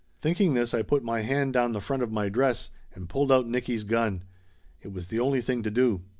[0.19, 3.45] Thinking this I put my hand down the front of my dress and pulled out
[3.45, 4.23] Nicky's gun.
[4.81, 6.01] It was the only thing to do.